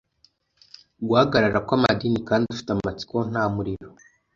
[1.07, 3.89] guhagarara kw'amadini kandi ufite amatsiko nta muriro